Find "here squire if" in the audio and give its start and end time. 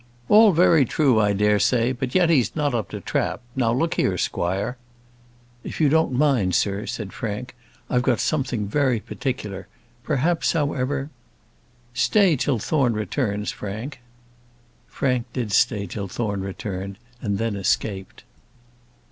3.97-5.79